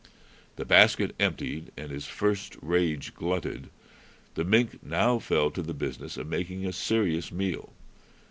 The 0.55 0.65
basket 0.65 1.13
emptied 1.19 1.71
and 1.77 1.91
his 1.91 2.07
first 2.07 2.57
rage 2.59 3.13
glutted, 3.13 3.69
the 4.33 4.43
mink 4.43 4.81
now 4.81 5.19
fell 5.19 5.51
to 5.51 5.61
the 5.61 5.75
business 5.75 6.17
of 6.17 6.25
making 6.27 6.65
a 6.65 6.73
serious 6.73 7.31
meal. 7.31 7.71